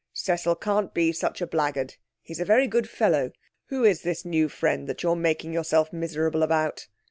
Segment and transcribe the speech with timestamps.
[0.15, 1.97] 'Cecil can't be such a blackguard.
[2.23, 3.33] He's a very good fellow.
[3.67, 6.87] Who is this new friend that you're making yourself miserable about?'